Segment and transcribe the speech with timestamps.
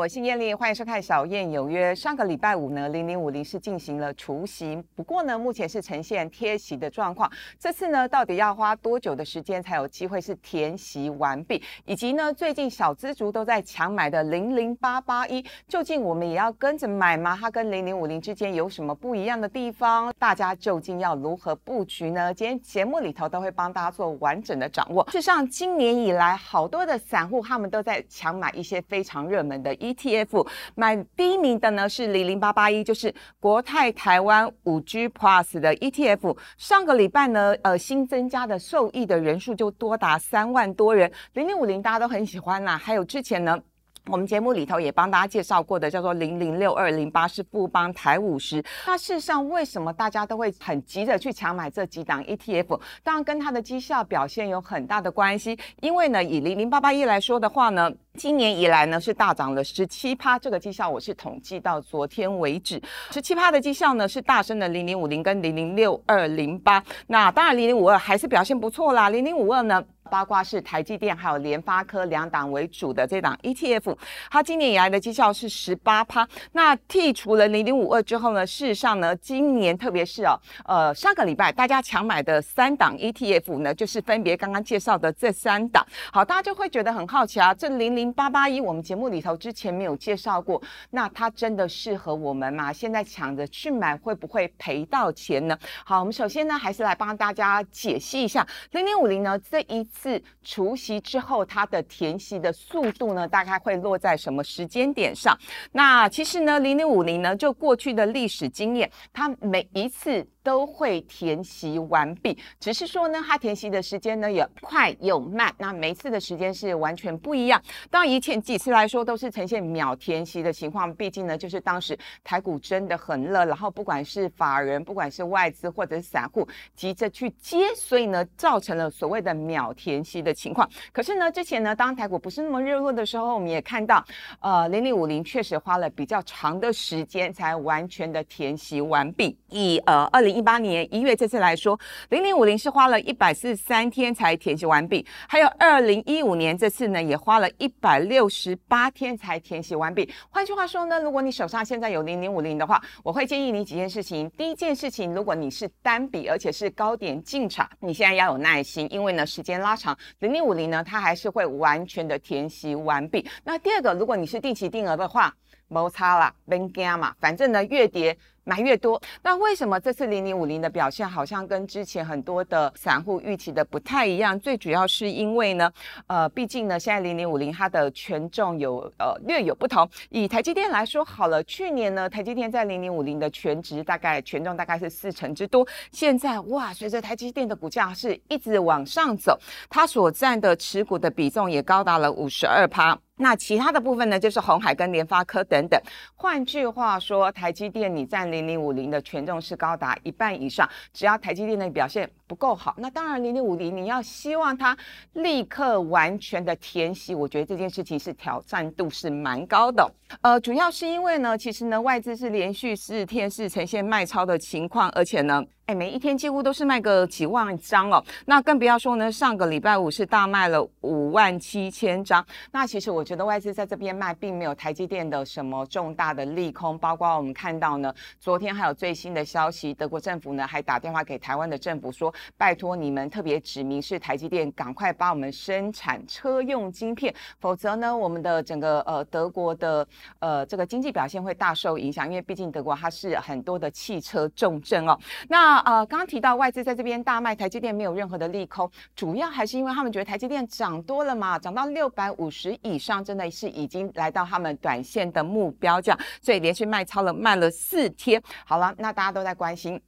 [0.00, 1.92] 我是燕丽，欢迎收看《小燕有约》。
[1.94, 7.30] 上个礼拜五呢，零零五零是进行了除夕，不过呢，目前是呈现贴息的状况。
[7.58, 11.62] 这次呢，到底要花多久的时间才有机会是填息完毕？
[11.84, 17.36] 以及呢，最近小资族都在抢买的零零八八一，究竟我们也要跟着买吗？
[17.38, 20.10] 它跟零零五零之间有什么不一样的地方？
[20.18, 22.32] 大家究竟要如何布局呢？
[22.32, 25.04] 今天节目里头都会帮大家做完整的掌握。
[25.10, 29.74] 事实上，今年以来，好多的散户他们都在抢买一些非常热门的。
[29.74, 36.36] 一 ETF 买第一名的呢是零零八八一，就是国泰台湾五 G Plus 的 ETF。
[36.56, 41.10] 上个礼拜呢，呃，新增加的受益的人数就多达三万多人。
[41.34, 43.58] 零零五零大家都很喜欢啦，还有之前呢。
[44.06, 48.62] 我们节目里头也帮大家介绍过的，叫做零零六二零八是富邦台五十。
[48.86, 52.80] 那事实上，为什么大家都会很急着去抢买这几档 ETF？
[53.02, 55.58] 当然跟它的绩效表现有很大的关系。
[55.80, 60.38] 因为呢，以零零八八一来说的话呢，今年以来呢是大涨了十七趴。
[60.38, 66.82] 这个绩效我是统计到昨天为止，十七趴的绩效呢是大升的零零五零跟零零六二零八。
[67.06, 69.10] 那当然零零五二还是表现不错啦。
[69.10, 69.84] 零零五二呢？
[70.10, 73.96] 八卦是台积电还有联发科两档为主的这档 ETF，
[74.28, 76.28] 它今年以来的绩效是十八趴。
[76.52, 80.34] 那剔除了零零五二之后呢，事实上呢，今年特别是哦，
[80.66, 85.86] 呃，上个礼拜大家抢买的三档 ETF 呢，就是分别刚刚介绍的这三档。
[86.12, 92.72] 好，大家就会觉得很好奇啊，这零零八八一我们节目里头之前没有介绍过，那它真的适合我们吗？
[92.72, 95.56] 现在抢着去买会不会赔到钱呢？
[95.84, 99.86] 好，我们首先呢，还是来帮大家解析一下零零五零呢这一。
[100.00, 105.36] 次除夕之后，它的填息的速度呢，大概会落在什么时间点上？
[105.72, 110.26] 那其实呢，零零五零呢，就过去的历史经验，它每一次。
[110.42, 117.60] 都会填息完毕，只是说呢，它填息的时间呢也快又慢，那每次的时间是完全不一样。
[117.90, 130.66] 当然以前几次来说都是呈现秒填息的情况，毕竟呢就是当时台股真的很热，然后不管是法人、不管是外资或者是散户急着去接，所以呢造成了所谓的秒填息的情况。
[130.90, 134.02] 可是呢之前呢当台股不是那么热络的时候，我们也看到，
[134.40, 139.36] 呃零零五零确实花了比较长的时间才完全的填息完毕。
[139.50, 140.29] 以呃二零。
[140.34, 150.08] 一八年一月这次来说，零零五零是花了一百四十三天才填息完毕，还有二零一五年这次呢，也花了一百六十八天才填息完毕。
[150.30, 154.30] 换句话说呢，如果你手上现在有零零五零的话，我会建议你几件事情。
[154.30, 163.26] 第一件事情，如果你是单笔，而且是高点进场，你现在要有耐心，因为呢时间拉长，零零五零呢它还是会完全的填息完毕。
[163.44, 165.34] 那第二个，如果你是定期定额的话，
[165.70, 168.14] 摩擦啦，别惊嘛，反正呢越跌。
[168.42, 174.36] 买越多，那为什么这次零零五零的表现好像跟之前很多的散户预期的不太一样？
[174.40, 175.70] 最主要是因为呢，
[176.08, 179.88] 呃，毕竟呢，现在零零五零它的权重有呃略有不同。
[180.08, 185.64] 以台积电来说好了，去年呢，台积电在零零五零的全值大概权重大概是四成之多。
[185.92, 189.38] 现在哇，随着台积电的股价是一直往上走，
[189.68, 192.98] 它所占的持股的比重也高达了五十二趴。
[193.20, 195.80] 那其他的部分呢，就是红海跟联发科等等。
[196.14, 200.68] 换句话说，台积电你占零零五零的权重是高达一半以上。
[200.92, 204.76] 只要台积电的表现不够好，那当然零零五零你要希望它
[205.12, 209.88] 立刻完全的填息，我觉得这件事情是挑战度是蛮高的。
[210.22, 215.44] 呃，主要是因为呢，其实呢外资是连续四天是呈现卖超的情况，而且呢。
[215.66, 222.26] 哎每一天几乎都是卖个几万张哦，那更不要说呢，上个礼拜五是大卖了五万七千张。
[222.50, 226.78] 那其实我觉得外资在这边卖，并没有台积电的什么重大的利空。
[226.78, 239.84] 包括我们看到呢，昨天还有最新的消息，德国政府呢还打电话给台湾的政府说，拜托你们特别指明是台积电，赶快帮我们生产车用晶片，否则呢，我们的整个呃德国的
[240.20, 244.96] 呃这个经济表现会大受影响，因为毕竟德国它是很多的汽车重镇哦。
[245.26, 258.22] 那呃，刚刚提到外资在这边大卖台积电，没有任何的利空，主要还是因为他们觉得台积电涨多了嘛，涨到六百五十以上，真的是已经来到他们短线的目标价，所以连续卖超了，卖了四天。
[258.44, 259.80] 好了，那大家都在关心。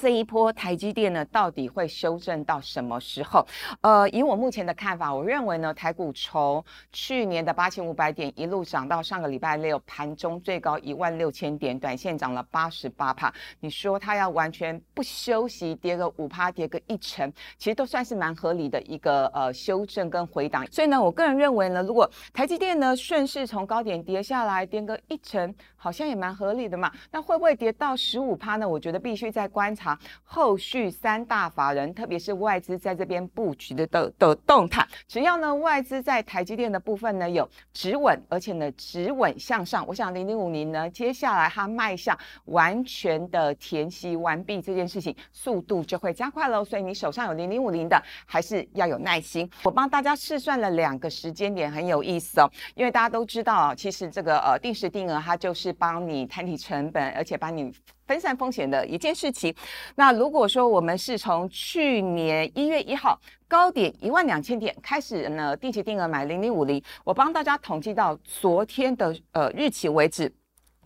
[0.00, 3.46] 这一波台积电呢，到底会修正到什么时候？
[3.82, 13.32] 呃，以我目前的看法，我认为呢，台股从去年的八千五百点一路涨到上个礼拜六盘中最高一万六千点，短线涨了八十八帕。
[13.60, 20.66] 你说它要完全不休息，跌个五帕，跌个一成，其实都算是蛮合理的一个呃修正跟回档。
[20.72, 26.90] 所以呢，我个人认为呢，如果台积电呢顺势从高点跌下来，跌个一成，好像也蛮合理的嘛。
[27.10, 28.66] 那会不会跌到十五帕呢？
[28.66, 29.81] 我觉得必须在观察。
[29.82, 34.86] 察后续三大法人，特别是外资在这边布局的的的动态。
[35.08, 46.64] 只要呢外资在台积电的部分呢有止稳，而且呢止稳向上，我想零零五零呢接下来它迈向完全的填息完毕这件事情速度就会加快喽。
[46.64, 49.50] 所以你手上有零零五零的，还是要有耐心。
[49.64, 57.72] 我帮大家试算了两个时间点，很有意思哦，因为大家都知道啊，其实这个呃定时定额它就是帮你摊提成本，而且帮你。
[58.06, 59.54] 分散风险的一件事情。
[59.94, 63.18] 那如果说我们是从去年一月一号
[63.48, 70.32] 高点一万两千点开始呢，定期定额买零零五零，我帮大家统计到昨天的呃日期为止。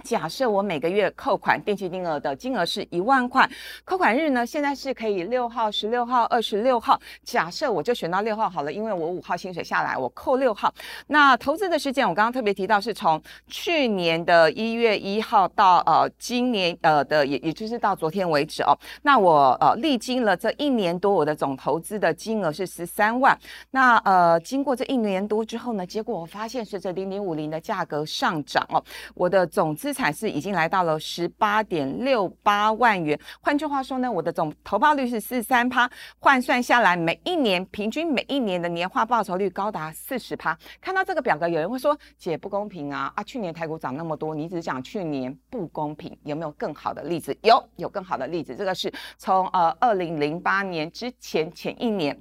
[0.04, 3.48] 假设我每个月扣款定期定额的金额是一万块，
[3.84, 7.00] 扣款日呢现在是可以六号、十六号、二十六号。
[7.24, 10.72] 假设我就选到六号好了，因为我五号薪水下来，我扣六号。
[11.06, 18.78] 那投资的时间我刚刚特别提到是从去年的一月一号到呃今年呃的也也就是到昨天为止哦。
[19.02, 23.36] 那我呃历经了这一年多，我的总投资的金额是十三万。
[23.70, 28.82] 那呃经过这一年多之后呢，结果我发现随着零零五零的价格上涨哦，
[29.14, 35.88] 我的总资资产是已经来到了十八点六八万元，换句话说呢，我的总投报率是四三趴，
[36.18, 40.58] 换算下来每一年平均每一年的年化报酬率高达四十趴。
[40.80, 43.22] 看到这个表格，有人会说姐不公平啊啊！
[43.22, 47.38] 去年台股涨那么多，你只讲去年不公平，有没有更好的例子？
[47.44, 48.56] 有，有更好的例子。
[48.56, 52.20] 这个是从呃二零零八年之前前一年。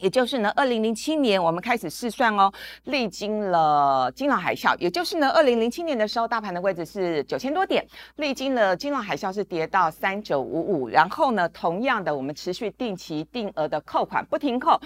[0.00, 2.52] 也就是呢，二零零七年我们开始试算哦，
[2.84, 7.86] 历经了金融海啸，也就是呢，二零零七年的时候，大盘的位置是九千多点，
[8.16, 14.78] 历经了金融海啸是跌到三九五五，然后呢，同样的，我们持续定期定额的扣款不停扣，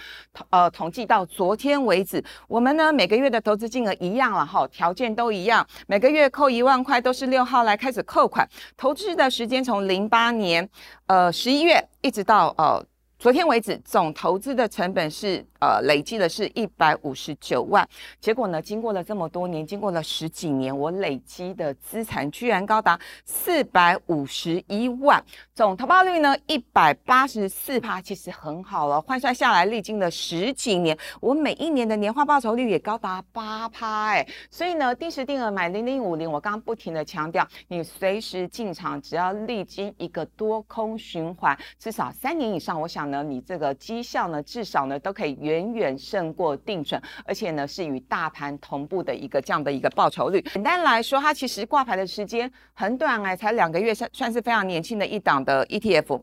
[0.50, 8.46] 呃，统计到昨天为止，我们呢每个月的投资金额一样了哈，条件都一样，每个月扣一万块，都是六号来开始扣款，
[8.76, 10.68] 投资的时间从零八年
[11.06, 12.84] 呃十一月一直到呃。
[13.18, 15.44] 昨天为止，总投资的成本是。
[15.60, 17.86] 呃，累计的是一百五十九万，
[18.20, 25.20] 结果呢，经过了这么多年，经过了十几年，我累积的资产居然高达四百五十一万，
[25.56, 29.00] 总投报率呢一百八十四趴，其实很好了。
[29.00, 45.47] 换算下来，历经了十几年，我每一年的年化报酬率也高达八趴，哎，所以呢，定时定额买零零五零，我刚刚不停的强调，你随时进场，只要历经一个多空循环，至少三年以上，我想呢，你这个绩效呢，至少呢都可以。
[45.48, 50.40] 远远胜过定存，而且呢是与大盘同步的一个这样的一个报酬率。
[50.52, 56.20] 简单来说，它其实挂牌的时间很短哎，才两个月，算算是非常年轻的一档的 ETF。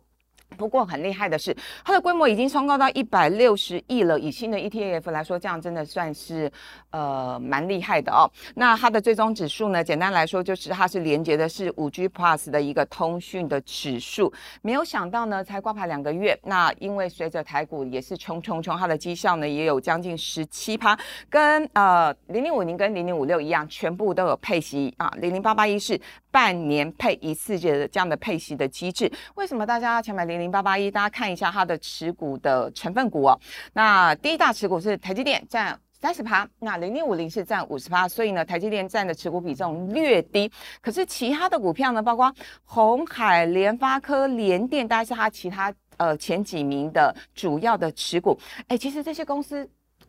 [0.55, 4.19] 不过很厉害的是，它的规模已经冲高到一百六十亿了。
[4.19, 6.51] 以新的 ETF 来说，这样真的算是
[6.91, 8.29] 呃蛮厉害的哦。
[8.55, 9.83] 那它的最终指数呢？
[9.83, 14.31] 简单来说，就是它是连接的是五 G Plus 的一个通讯的指数。
[14.61, 20.97] 没有想到呢，才挂牌两个月，那因为随着台股也是冲冲冲，它的绩效呢也有将近十七趴，
[21.29, 25.11] 跟呃零零五零跟零零五六一样，全部都有配息啊。
[25.17, 25.99] 零零八八一是
[26.35, 29.09] 半年配一次的这样的配息的机制。
[29.35, 30.51] 为什么大家要抢买零零？
[30.51, 33.39] 八八一，大家看一下它的持股的成分股哦。
[33.71, 36.45] 那第一大持股是台积电，占三十趴。
[36.59, 40.51] 那零零五零是占五十趴，所以呢，台积电占的持股比重略低。
[40.81, 42.29] 可是其他的股票呢，包括
[42.65, 48.37] 红海、联发科、联电，大概是它其他呃前几名的主要的持股。
[48.67, 49.65] 哎，其实这些公司。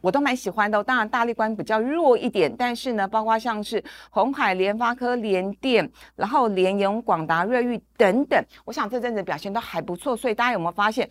[0.07, 11.11] 我都蛮喜欢的，当然大力关比较弱一点，但是呢，包括像是红海、联发科、联电，然后联咏、广达、瑞昱等等，我想这阵子表现都还不错，所以大家有没有发现？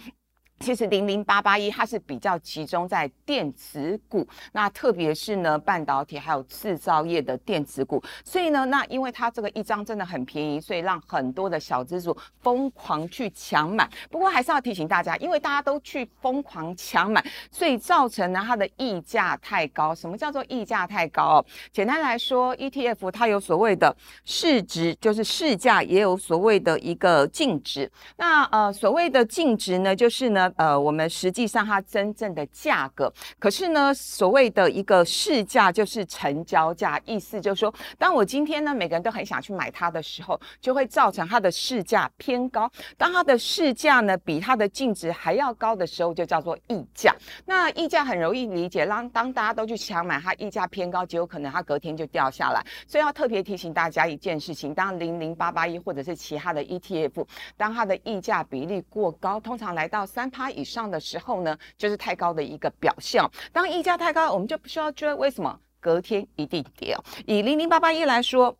[0.62, 13.88] 其实零零八八一它是比较集中在电子股，那特别是呢半导体还有制造业的电子股，所以呢，那因为它这个一张真的很便宜，所以让很多的小资主疯狂去抢买。
[14.10, 19.94] 不过还是要提醒大家，因为大家都去疯狂抢买，所以造成呢它的溢价太高。
[19.94, 21.40] 什么叫做溢价太高？
[21.40, 23.94] 哦简单来说，ETF 它有所谓的
[24.24, 27.92] 市值，就是市价，也有所谓的一个净值。
[28.16, 30.45] 那呃所谓的净值呢，就是呢。
[30.58, 42.70] 呃，我们实际上它真正的价格，可是呢，所谓的一个市价就是成交价，意思就是说，当我今天呢，每个人都很想去买它的时候，就会造成它的市价偏高。
[42.98, 47.16] 当它的市价呢比它的净值还要高的时候，就叫做溢价。
[47.46, 52.62] 那溢价很容易理解，当当大家都去抢买，它溢价偏高，极有可能它隔天就掉下来。
[52.86, 57.26] 所以要特别提醒大家一件事情：当零零八八一或者是其他的 ETF，
[57.56, 60.30] 当它的溢价比例过高，通常来到三。
[60.36, 63.24] 它以上的时候呢，就是太高的一个表现。
[63.54, 65.14] 当溢价太高，我们就不需要追。
[65.14, 65.58] 为什么？
[65.80, 66.98] 隔天一定跌。
[67.26, 68.58] 以零零八八一来说。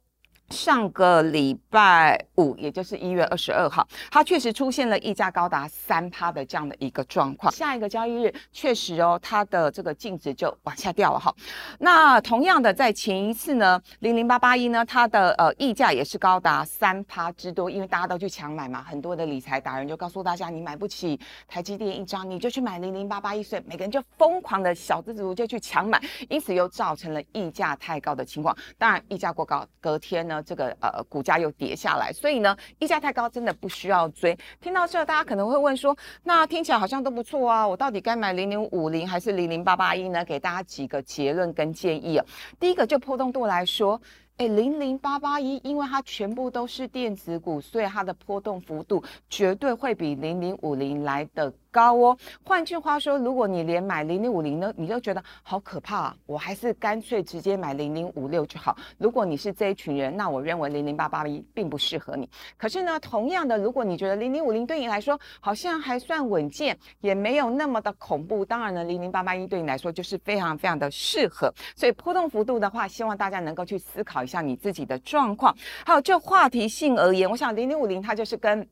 [0.50, 7.52] 上个礼拜五，也就是一月二十二号，它确实出现了溢价高达三趴的这样的一个状况。
[7.52, 11.34] 下一个交易日，确实哦，它的这个净值就往下掉了哈。
[11.80, 26.00] 那同样的，在前一次呢，零零八八一呢，它的呃溢价也是高达三趴之多，因为大家都去抢买嘛，很多的理财达人就告诉大家，你买不起台积电一张，你就去买零零八八一，所以每个人就疯狂的小资族就去抢买，
[26.30, 28.56] 因此又造成了溢价太高的情况。
[28.78, 30.35] 当然，溢价过高，隔天呢。
[30.44, 34.38] 这个呃股价又跌下来，所以呢，溢价太高，真的不需要追。
[34.60, 40.24] 听到这，大家可能会问说，那听起来好像都不错啊，我到底该买零零五零还是零零八八一呢？
[40.26, 42.26] 给大家几个结论跟建议啊。
[42.60, 44.02] 第一个就波动度来说。
[44.38, 52.18] 哎，零零八八一，因为它全部都是电子股，所以它的波动幅度绝对会比零零五零来的高哦。
[52.46, 58.76] 换句话说，如果你连买零零五零呢，你都觉得好可怕，啊我还是干脆直接买零零五六就好。
[58.98, 62.30] 如果你是这一群人，那我认为零零八八一并不适合你。
[62.58, 71.54] 可是呢，同样的，如果你觉得零零五零对你来说好像还算稳健，也没有那么的恐怖，当然呢，零零八八一对你来说就是非常非常的适合。
[71.76, 74.24] 所以波动幅度的话，希望大家能够去思考。
[74.26, 75.56] 一下你自己的状况，
[75.86, 78.68] 还有就话题性而言，我想零零五零它就是跟。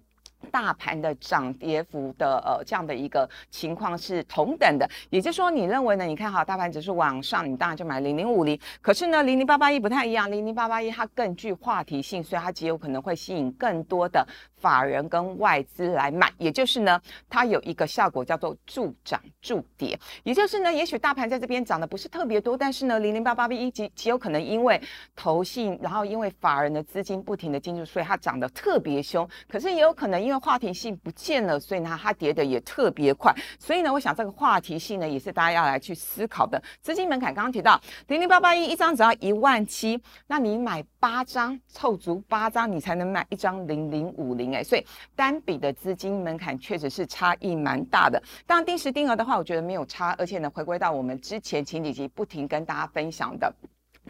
[0.51, 6.05] 大盘的涨跌幅的呃这样的一个情况是同等的，也就是说，你认为呢？
[6.05, 8.59] 你看哈大盘指数往上，你当然就买零零五零。
[8.81, 14.25] 可是呢，零零八八一不太一样，零零八八一它更具话题性，所以它极有可能会吸引更多的
[14.63, 16.31] 法人跟外资来买。
[16.37, 19.99] 也就是呢，它有一个效果叫做助涨助跌。
[20.23, 24.81] 也就是呢，也许大盘在这边涨的不是特别多，但是呢，零零八八一极极有可能因为
[25.17, 29.27] 投信，然后因为法人的资金不停的进入，所以它涨得特别凶。
[29.49, 33.35] 可是也有可能因为话题性不见了，所以呢，它跌的也特别快。
[33.59, 36.61] 所以呢，我想这个话题性呢，也是大家要来去思考的。
[36.81, 44.63] 资金门槛刚刚提到零零八八一一张只要一万七，那你买八张凑足八张，你才能买一张零零五零哎。
[44.63, 48.21] 所以单笔的资金门槛确实是差异蛮大的。
[48.45, 53.53] 当然定时定额的话，我觉得没有差，而且呢，回归到我们之前前几集不停跟大家分享的。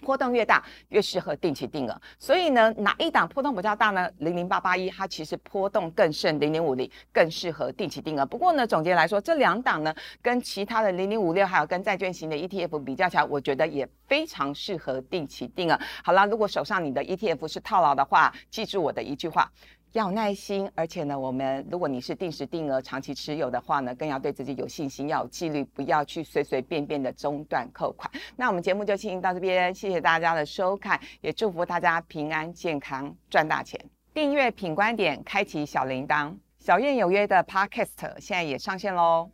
[0.01, 2.01] 波动越大，越适合定期定额。
[2.17, 4.09] 所以呢，哪一档波动比较大呢？
[4.17, 8.25] 零零八八一，它其实波动更甚；零零五零更适合定期定额。
[8.25, 15.79] 不过呢，总结来说，这两档呢，跟其他的零零五六，还有跟债券型的 ETF 比较起来，我觉得也非常适合定期定额。
[16.03, 19.49] 好了，如果手上你的 ETF 是套牢的话，记住我的一句话。
[19.93, 28.11] 要耐心，而且呢，我们如果你是定时定额、长期持有的话呢，更要对自己有信心，要有纪律，不要去随随便便的中断扣款。
[28.35, 33.79] 那我们节目就进行到这边，谢谢大家的收看，也祝福大家平安健康赚大钱。
[34.15, 39.29] 订阅品观点，开启小铃铛，小燕有约的 Podcast 现在也上线喽。